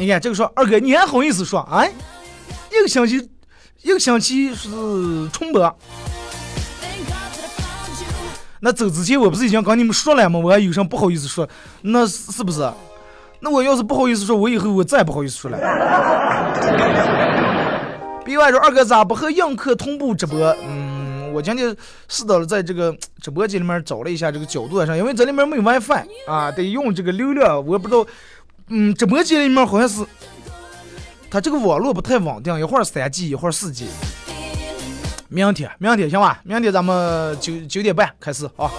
[0.00, 1.84] 你看这个说二哥你还好意思说啊？
[1.84, 3.28] 一个星期
[3.82, 4.66] 一个星期是
[5.30, 5.76] 重播。
[8.60, 10.40] 那走之前我不是已经跟你们说了吗？
[10.42, 11.46] 我还有什么不好意思说？
[11.82, 12.66] 那是不是？
[13.40, 15.58] 那我要是不好意思说，我以后我再也不好意思说了。
[18.24, 20.38] 另外说二哥咋不和映客同步直播？
[20.66, 21.76] 嗯，我今天
[22.08, 27.56] 试到了在这个直播间里面找了一下这个角度上，因为这里面没有 WiFi 啊，得用这个流量。
[27.66, 28.06] 我不知道，
[28.72, 30.06] 嗯，直播间里面好像是
[31.28, 33.88] 它这个网络不太稳定，一会儿三 G，一会儿四 G。
[35.28, 36.40] 明天，明天行吧？
[36.44, 38.70] 明天咱们九九点半开始啊。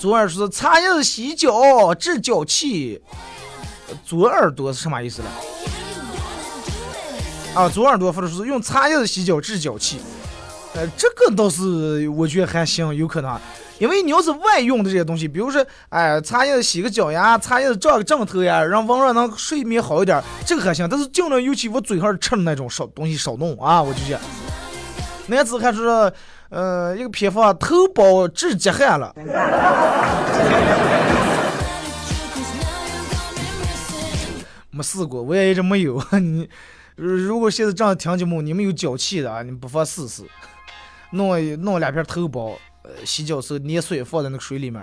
[0.00, 3.00] 左耳说擦叶洗脚治脚气，
[4.04, 5.28] 左耳朵是什么意思呢？
[7.54, 10.00] 啊，左耳朵或者说是用擦叶洗脚治脚气，
[10.74, 13.38] 呃，这个倒是我觉得还行，有可能。
[13.78, 20.86] 因为你要是外用的这些东西，比如说，哎，擦叶子洗个脚呀，擦叶子照个枕头呀，让晚上能睡眠好一点，这个还行。
[20.88, 24.20] 但是尽量尤其我嘴上吃的那种少东西少弄啊，我就讲。
[25.28, 26.12] 男子还说，
[26.50, 29.14] 呃，一个偏方，头孢治结汗了。
[34.70, 36.02] 没试过，我也一直没有。
[36.20, 36.48] 你
[36.96, 40.22] 如果现在这样听节目，你们有脚气的啊，你不妨试试，
[41.12, 42.56] 弄弄两片头孢。
[42.82, 44.82] 呃，洗脚时候捏碎放在那个水里面，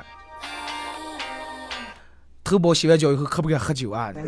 [2.43, 4.11] 头孢洗完脚以后可不敢喝酒啊！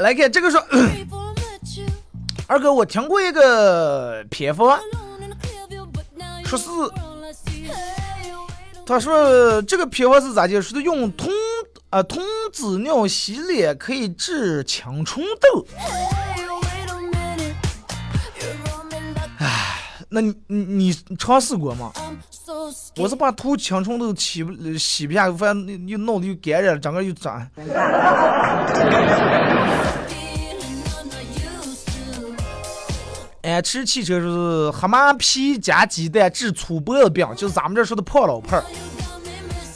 [0.00, 0.62] 来看这个说，
[2.46, 4.78] 二哥，我听过一个偏方，
[6.44, 6.68] 说是，
[8.84, 10.60] 他说这个偏方是咋的？
[10.60, 11.30] 说的用童
[11.90, 12.22] 啊童
[12.52, 15.66] 子尿洗脸可以治青春痘。
[19.38, 21.92] 唉，那你你你尝试过吗？
[22.96, 27.44] 我是把头青春痘洗不洗不下，反正又弄得又感染了，整个又长。
[33.42, 38.64] 哎，吃汽车说是蛤蟆皮加鸡蛋治粗脖子病，就是咱们这说的破老婆儿。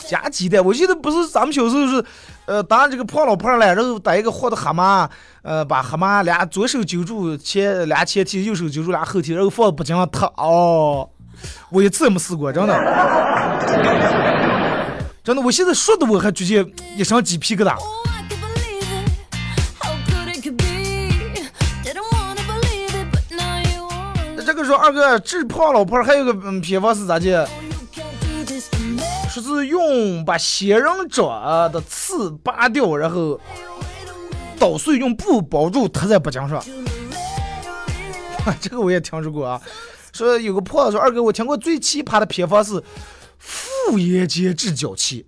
[0.09, 2.05] 加鸡蛋，我记得不是咱们小时候是，
[2.47, 5.09] 呃，当这个胖老婆儿了，然后带一个活的蛤蟆，
[5.43, 10.33] 呃，把蛤蟆俩左手揪住前俩前蹄，右手揪住俩后蹄，然后放不筋上烫。
[10.37, 11.09] 哦，
[11.71, 12.75] 我一次也没试过，真的，
[15.23, 16.65] 真的，我现在说的我还直接
[16.97, 17.77] 一身鸡皮疙瘩。
[24.47, 27.49] 这个说二哥治胖老婆儿还有个嗯偏方是咋的？
[29.41, 31.27] 说是用把仙人掌
[31.73, 33.41] 的刺拔掉，然后
[34.61, 36.63] 捣碎，用布包住，贴在脖颈上。
[38.61, 39.61] 这个我也听说过啊。
[40.13, 42.81] 说有个婆子说二哥，我听过最奇葩的偏方是
[43.39, 45.27] 妇炎洁治脚气。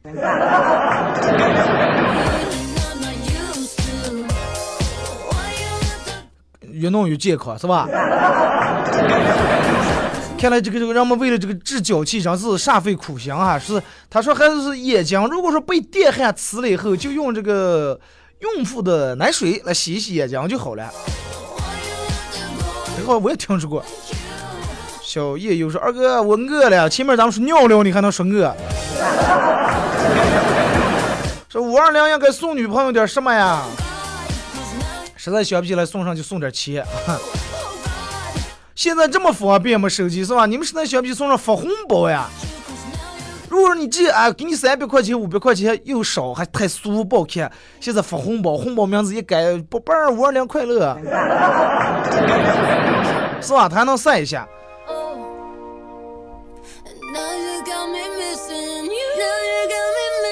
[6.71, 7.89] 越弄越健康是吧？
[10.39, 13.59] 看来这个这个人们为了这个治脚气，真是煞费苦心啊！
[13.59, 17.99] 是他说还是眼睛，如果说被电焊刺了以后，就用这个
[18.57, 20.89] 孕妇的奶水来洗一洗眼睛就好了。
[22.97, 23.85] 这个我也听说过。
[25.03, 28.55] 小叶又说二哥我饿了，前面咱们说尿尿，你还能说饿？
[31.49, 33.63] 说五二零应该送女朋友点什么呀？
[35.17, 36.87] 实在想不起来送上就送点钱。
[38.77, 39.89] 现在这么方便吗？
[39.89, 40.45] 手机是吧？
[40.45, 42.29] 你们实在想不起送上发红包呀？
[43.49, 47.51] 如果说你这啊，给你三百块钱、五百块钱又少，还太俗不好看。
[47.81, 50.95] 现在发红包，红包名字一改，宝贝儿五二零快乐，
[53.41, 53.67] 是吧？
[53.67, 54.47] 他还能晒一下。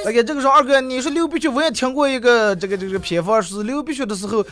[0.07, 4.44] OK，这个时候二哥，你说流鼻血，我也听过一个这个这个偏方，是流鼻血的时候。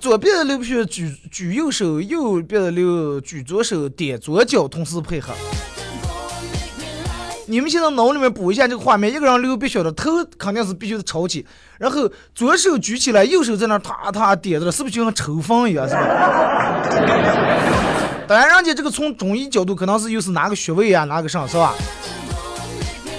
[0.00, 5.32] 左边的流鼻血举举右手，右边的流举左手，点左脚，同时配合。
[7.46, 11.46] 你们现在脑里面补一下这个画面：一个人流鼻血的头肯定是必须得朝起，
[11.78, 15.88] 然后左手举起来，右手在那踏踏点着，是不是就像抽风一样？
[15.88, 16.00] 是吧？
[18.28, 21.72] 当然，人家这个从中医角度可能是又是哪个穴位啊，哪个上是吧？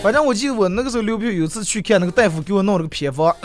[0.03, 3.36] 反正我记得我那个时候流鼻血，有次去看那个大夫给我弄了个偏方。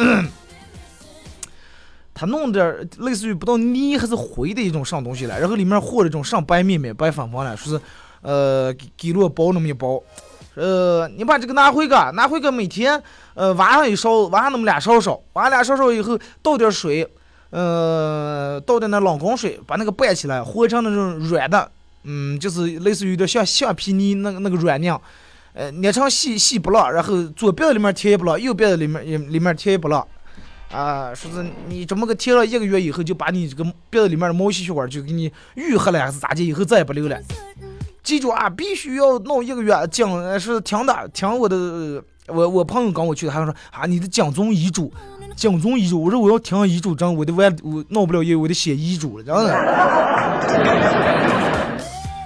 [2.15, 7.81] 他弄点类似于不到泥还是灰的一种上东西来，然后里面和了一种上白面面白粉粉来，说是
[8.23, 10.01] 呃给给了包那么一包，
[10.55, 13.03] 呃你把这个拿回个，拿回个每天
[13.35, 17.05] 呃晚上一烧，晚上那么俩勺烧，晚上俩勺烧以后倒点水，
[17.51, 21.69] 呃倒点那冷宫水，把那个拌起来和成那种软的，
[22.05, 25.01] 嗯就是类似于有点像橡皮泥那个那个软样，
[25.53, 30.07] 呃捏成细细不落，然后左边的里面贴一不落，右边的里面也里面贴一不落。
[30.75, 36.49] 啊，说是你这么个贴了一个月以后，就把你这个鼻子里面的毛细血管就给你愈合了，还是咋地？
[36.49, 37.17] 以后再也不流了。
[38.03, 39.73] 记住啊，必须要弄一个月。
[39.91, 44.93] 讲是听的，听我的，我我朋友跟我去的，他说啊，你的讲宗遗嘱，
[45.37, 46.03] 讲宗遗嘱。
[46.03, 49.55] 我说我要听遗嘱，真我得完，我弄不了业，我得写遗嘱了，真的。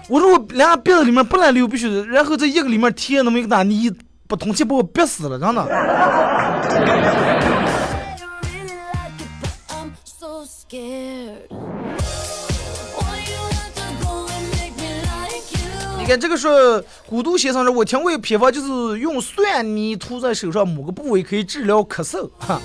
[0.09, 3.93] 我说我俩鼻子里面不能流鼻血，然后在一个里面贴那么一个大泥，
[4.27, 5.69] 不通气把我憋死了，真的。
[16.09, 22.31] 看这个是古都先生说，我听过一个偏方，就是用蒜泥涂在手上某个部位可以治疗咳嗽。
[22.39, 22.59] 哈，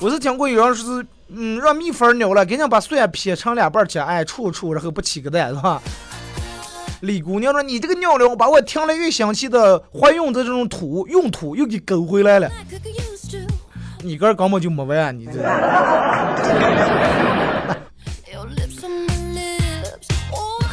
[0.00, 5.80] 我是听过有人说是，嗯，让蜜蜂咬了，赶紧把蒜撇成两半切，哎，杵杵，然后不起个蛋，是吧？
[7.02, 12.50] 李姑娘说，你这个尿疗把我听了越想气的怀孕的这种土用土又给勾回来了。
[14.02, 15.32] 你个根本就没完，你这。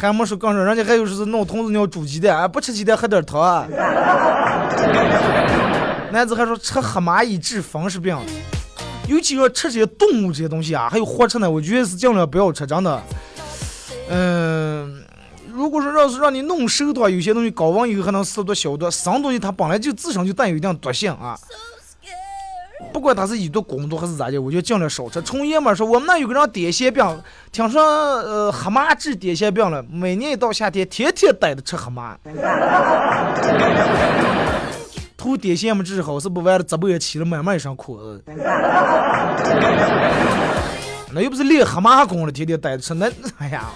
[0.08, 3.68] 还没说刚说，人家还有是弄童子尿煮鸡蛋，啊，不吃鸡蛋喝点汤啊。
[6.10, 8.18] 男子还说吃黑蚂蚁治风湿病，
[9.06, 13.00] 尤其要吃这些动物这些东西啊，还有活吃呢，我觉得是尽量不要吃，真的。
[14.10, 15.02] 嗯，
[15.48, 21.38] 如果说要是让你弄熟的话，有些东西高温以后还能吃多消毒，生东西它本来就自身就带有一定毒性啊。
[22.92, 25.22] 不管它是以毒攻毒还是咋的，我就尽量少吃。
[25.22, 27.22] 从爷们说，我们那有个人癫痫病，
[27.52, 32.16] 听说呃黑麻治癫痫病了，每年一到夏天，天天逮着吃黑麻。
[35.18, 38.00] 头癫痫没治好，是不完了，直播也起了，慢慢一身苦。
[41.12, 43.66] 那又不是练黑马功了，天天逮着吃那，哎呀。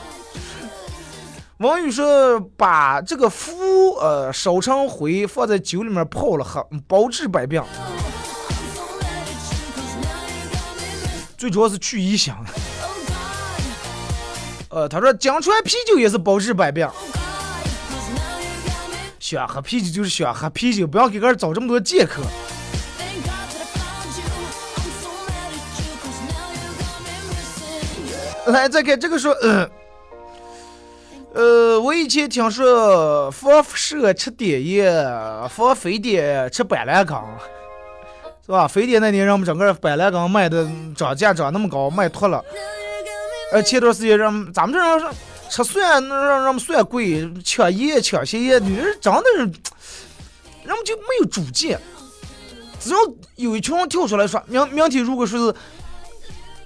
[1.59, 3.53] 王宇说：“把这个符
[4.01, 7.63] 呃烧成灰，放在酒里面泡了喝，包治百病。
[11.37, 12.35] 最主要是去异香。
[14.77, 16.87] 呃，他说江川啤酒也是包治百病。
[19.19, 22.21] 想喝啤酒就是想喝啤酒，不要给个人找这么多借口。”
[28.53, 29.67] 来，再看这个说，呃，
[31.33, 34.93] 呃，我以前听说防射吃碘液，
[35.49, 37.17] 防非典吃板蓝根，
[38.45, 38.69] 是吧？
[38.69, 42.45] 非典那年，让我们整个板蓝根卖的涨价涨那么高，卖脱了。
[43.53, 45.11] 呃，前段时间让咱们这人说
[45.49, 49.49] 吃蒜，让让们蒜贵，抢盐抢咸盐，女人真的是，人
[50.75, 51.81] 们就没有主见。
[52.81, 52.99] 只要
[53.37, 55.59] 有一群人跳出来说，明明天如果说是。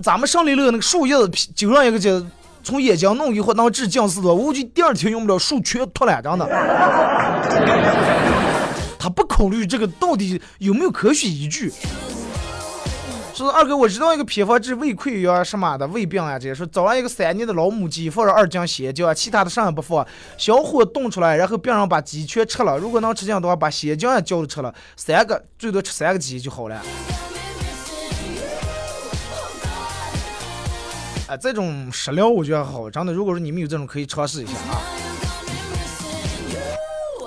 [0.03, 2.25] 咱们胜利乐那个树叶子就让一个就
[2.63, 6.49] 从眼睛弄一会能治近视的，我就第二天用不了树全脱了，真的。
[8.99, 11.71] 他不考虑这个到底有没有科学依据。
[13.41, 22.77] 说二哥，我知道一个偏方治胃溃疡什么的胃病啊，这些说找了一个三年的老母鸡，放上二斤鲜椒，其他的啥也不放，小火炖出来，然后病人把鸡全吃了。
[22.77, 26.83] 如果能吃进的话，把鲜椒也浇着吃了，三个最多吃三个鸡就好了。
[31.27, 33.13] 啊，这种食疗我觉得好，真的。
[33.13, 34.83] 如果说你们有这种，可以尝试一下啊。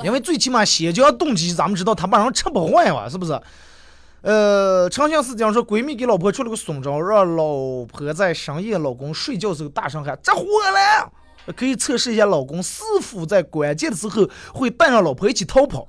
[0.04, 3.42] 因为最起码鲜椒炖鸡，咱们知道它把人吃不坏嘛，是不是？
[4.24, 11.12] 呃，长相思讲说，闺蜜给老婆出了个损招，让老婆在深夜老公睡觉时候大声喊着火了，
[11.54, 15.86] 可以测试一下老公是否在关键的时候会带上老婆一起逃跑。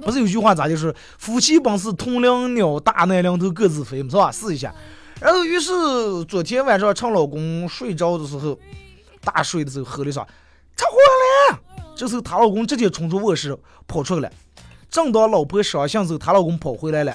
[0.00, 4.32] 不是有句话咋就是夫妻本是同林鸟，大难临头各自飞，是吧？
[4.32, 4.74] 试一下。
[5.20, 5.70] 然后，于是
[6.24, 8.58] 昨天晚上趁老公睡着的时候，
[9.22, 10.26] 大睡的时候，喝了啥？
[10.74, 10.96] 着火
[11.52, 11.60] 了！
[11.94, 13.54] 这时候她老公直接冲出卧室
[13.86, 14.34] 跑出来了。
[14.88, 17.14] 正当老婆伤心时候，她老公跑回来了。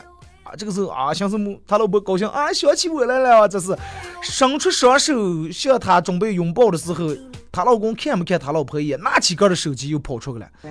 [0.56, 1.53] 啊，这个时候啊，像是么？
[1.68, 3.45] 他老婆高兴啊，想起我来了。
[3.47, 3.78] 这是
[4.22, 5.14] 伸出双手
[5.51, 7.10] 向他准备拥抱的时候，
[7.51, 10.47] 她老公看没看他老婆一眼，拿起个的手机又跑出去了。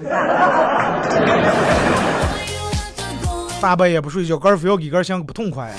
[3.60, 5.70] 大半夜不睡觉，个非要给个想个不痛快。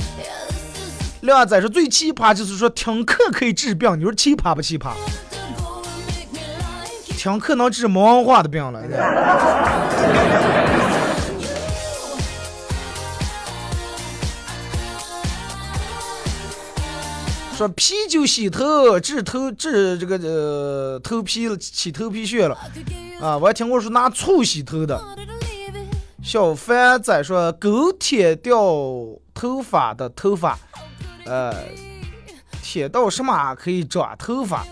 [1.22, 4.92] 靓仔说最奇葩就是说听课可以治病，你说奇葩不奇葩？
[7.18, 8.84] 听课能治没文化的病了。
[17.56, 22.58] 说啤酒洗头治头治这个呃头皮起头皮屑了
[23.22, 23.38] 啊！
[23.38, 25.02] 我还听过说拿醋洗头的。
[26.22, 28.58] 小凡仔说狗舔掉
[29.34, 30.60] 头发的头发。
[31.26, 31.56] 呃，
[32.62, 34.66] 舔到什么可以长头发？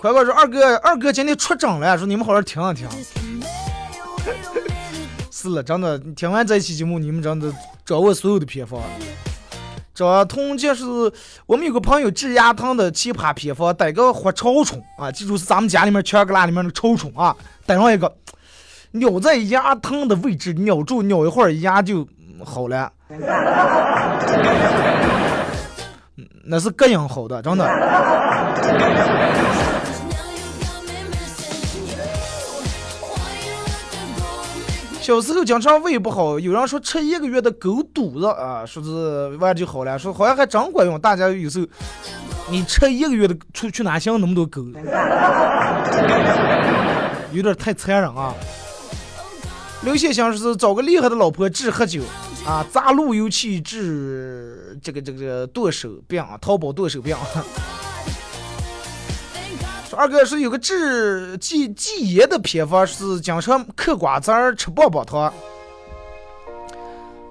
[0.00, 2.88] 快快说，二哥，二哥今天出征了，说你们好好听一听。
[5.30, 7.52] 是了，真的，听完这期节目，你们真的
[7.84, 8.82] 掌握所有的偏方。
[9.96, 10.84] 这同就是
[11.46, 17.34] 我们有个朋友治牙疼的奇葩偏方，带个活超虫啊，记住是咱们家里面墙旮旯里面的超虫啊，
[17.64, 18.14] 带上一个，
[19.00, 22.06] 咬在牙疼的位置，咬住，咬一会儿，牙就
[22.44, 22.92] 好了。
[26.44, 27.64] 那是膈应好的，真的。
[35.06, 41.00] 小时候经常胃不好，有人说吃一个月的狗肚子啊，说是完就好了，说好像还真管用。
[41.00, 41.66] 大家有时候
[42.50, 44.62] 你吃一个月的，出去哪像那么多狗？
[47.30, 48.34] 有点太残忍啊！
[49.84, 52.02] 刘先生是找个厉害的老婆治喝酒。
[52.44, 57.16] 啊，砸路由器治这个这个剁手病，淘宝剁手病。
[59.96, 65.32] 说二哥说有个治忌忌炎的偏方是经常嗑瓜子儿吃棒棒糖，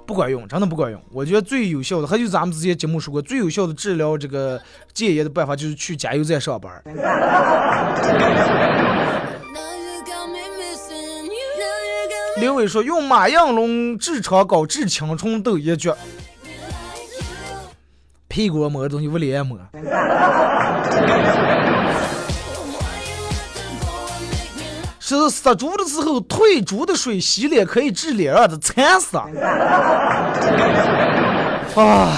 [0.07, 0.99] 不管用，真的不管用。
[1.11, 4.59] 我觉得最有效的，还有咱们之前节目说过，最有效的治疗这个
[4.93, 6.82] 戒烟的办法就是去加油站上班。
[12.38, 15.95] 刘伟说：“用马应龙痔疮膏治青春痘一绝，
[18.28, 19.47] 屁股抹的东西物理按
[25.08, 29.20] 是杀猪的时候退猪的水洗脸可以治脸上的残色。
[31.76, 32.18] 哎呀，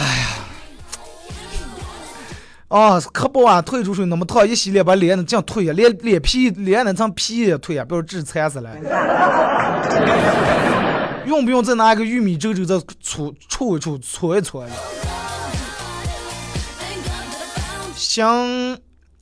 [2.69, 8.69] 啊，可不啊，退出水那么烫，一洗脸把脸这样退呀，脸脸皮脸那层皮也退呀，不要治惨死了。
[11.27, 14.65] 用不用再拿一个玉米粥粥再搓搓一搓搓一搓？
[17.95, 18.77] 想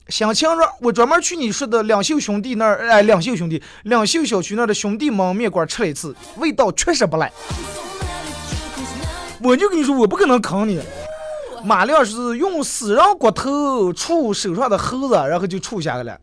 [0.09, 7.31] 想清楚，我专门去你说的两秀兄弟那儿，哎，两秀兄弟，两秀小区那儿的兄弟焖面馆吃了一次，味道确实不赖。
[9.41, 10.79] 我就跟你说，我不可能坑你。
[11.63, 16.15] 马亮是用死人骨头杵手上的猴子，然后就杵下来了。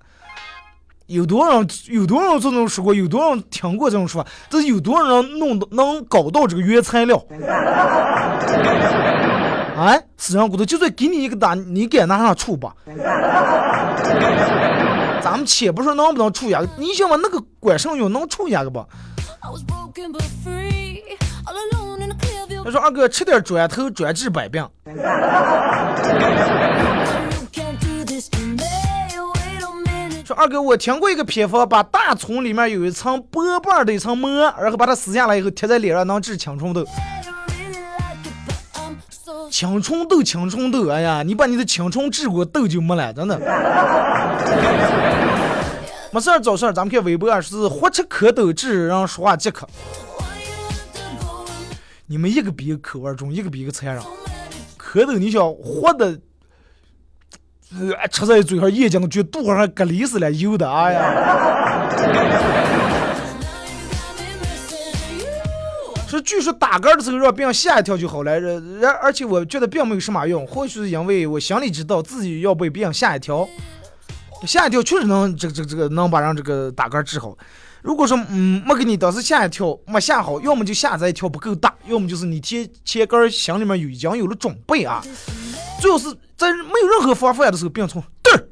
[1.07, 2.95] 有多少人有多少人这种说过？
[2.95, 4.31] 有多少人听过这种说法？
[4.49, 7.21] 这有多少人弄能搞到这个原材料？
[9.75, 12.73] 哎，死人骨头，就算给你一个打，你敢拿上杵吧？
[15.23, 18.85] 咱们且不说能不能处下，你想嘛，那个管上用能处下个不？
[22.65, 24.65] 他说：“二哥，吃点砖头专治百病。”
[30.25, 34.31] 说二哥，我听过一个偏方，把大葱里面有一层薄薄的一层膜，
[34.61, 36.87] 然后把它撕下来以后贴在脸上，能治青春痘。
[39.53, 43.39] 青春痘，青春痘，哎呀，你把你的青春治过，痘就没了，真的。
[46.11, 49.69] 没事儿找事儿，咱们看微博啊是活吃蝌蚪治人说话即可。
[52.07, 54.03] 你们一个比一个口味重，一个比一个残忍。
[54.79, 56.19] 蝌蚪，你想活的，
[57.79, 61.89] 呃，吃在嘴上，眼睛就肚上蛤蜊似的，油的，哎呀！
[66.13, 73.49] 说据说打嗝的时候让别人吓一跳就好了，然而且我觉得并没有什么用，或许是因为我心里知道自己要被别人吓一跳，
[74.47, 77.35] 吓一跳确实能这个这个这个能把人这个打嗝治好。
[77.81, 85.03] 如果说嗯没给你当时吓一跳没吓好，要么就吓这一跳不够大，要么就是你前前根心里面有已经有了准备啊。
[85.81, 88.45] 最好是在没有任何方法的时候，别从嘚儿。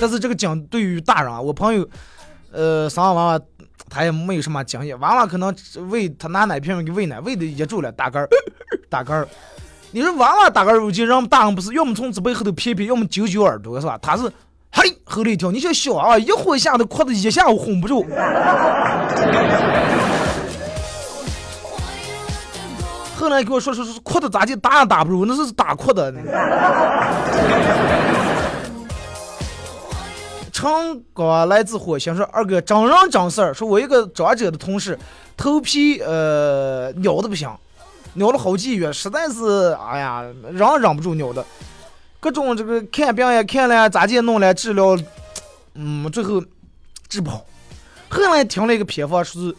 [0.00, 1.88] 但是这个讲对于大人啊，我朋友
[2.52, 3.40] 呃生完娃娃
[3.88, 5.54] 他也没有什么经验，娃娃可能
[5.88, 8.28] 喂他拿奶瓶给喂奶，喂的噎住了，打嗝儿
[8.88, 9.26] 打嗝儿。
[9.90, 13.98] 你说娃娃打嗝儿，我就，让大人不是要么从嘴巴后头撇撇，要么揪揪耳朵是吧？
[14.00, 14.22] 他是
[14.70, 18.06] 嘿吼了一跳，你像小娃娃一会吓得哭的一下午哄不住。
[23.14, 26.10] 后来给我说说说哭的咋就打也打不住，那是打哭的。
[30.62, 34.96] 成哥来自火星说二哥真人真事儿，说我一个长者的同事
[35.36, 37.50] 头皮呃扭的不行。
[38.14, 41.44] 尿了好几月，实在是，哎呀，忍忍不住尿的，
[42.20, 44.96] 各种这个看病也看了，咋地弄了治疗，
[45.74, 46.40] 嗯，最后
[47.08, 47.44] 治不好。
[48.08, 49.56] 后来听了一个偏方，说是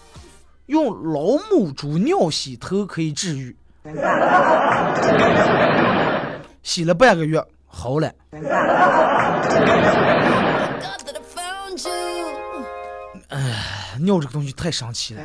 [0.68, 3.54] 用老母猪尿洗头可以治愈，
[6.64, 8.10] 洗了半个月好了。
[13.30, 13.40] 哎，
[14.00, 15.22] 尿这个东西太神奇了。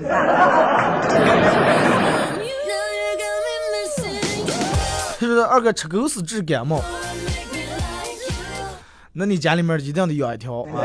[5.20, 6.80] 他说二哥吃狗屎治感冒，
[9.12, 10.78] 那你家里面一定得养一条啊！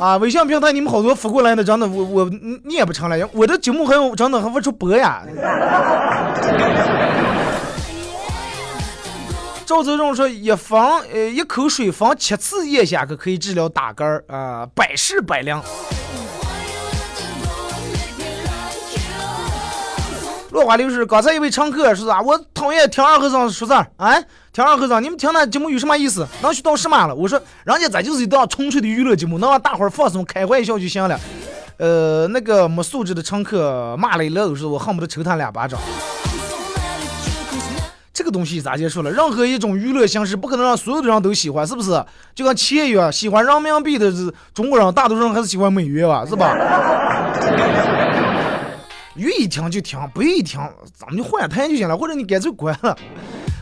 [0.00, 2.30] 啊，微信平台你们好多发过来的，真的我我
[2.64, 5.22] 念不成了，我的节目还有真的还不出播呀！
[9.66, 15.58] 赵泽荣说一方呃一口水放七次咽下去可以治疗打嗝儿啊，百试百灵。
[20.50, 21.04] 落花流水。
[21.06, 22.20] 刚才一位乘客说啥？
[22.20, 23.86] 我讨厌听二和尚说事儿。
[23.96, 26.26] 哎，听二和尚，你们听那节目有什么意思？
[26.42, 27.14] 能学到什么了？
[27.14, 31.18] 我说，人家这就是一档纯粹的娱乐节目，能让大伙儿放松、开怀一笑就行了。
[31.78, 35.80] 呃，那个没素质的乘客骂了一乐，是我恨不得抽他两巴掌。
[38.14, 39.10] 这个东西咋结束了？
[39.10, 42.00] 任何一种娱乐形式不可能让所有的人都喜欢，是不是？
[42.32, 46.54] 就跟钱一样，喜欢人民币的是中国人，大多数人还是喜欢美元吧，是吧？
[49.16, 50.60] 愿意听就听，不愿意听，
[50.96, 52.96] 咱们就换台就行了，或者你干脆关了。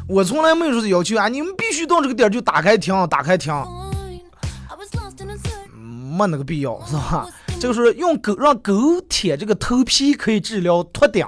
[0.06, 3.54] 我从来没有说要求啊，你们必须到这个点就打开听，打开听，
[6.18, 7.26] 没那个必要，是吧？
[7.58, 11.26] 这个是用狗让狗舔这个头皮可以治疗秃顶，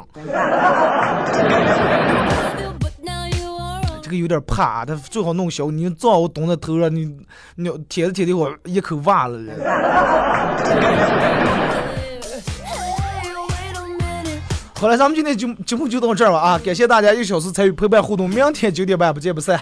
[4.15, 7.17] 个有点怕，他最好弄小，你照我懂在头上，你
[7.57, 9.39] 你舔着舔着我一口挖了。
[14.77, 16.61] 好了，咱们今天节节目就到这儿了啊！
[16.63, 19.59] 感谢大家一小时参与陪伴互动，明天九点半不见不散。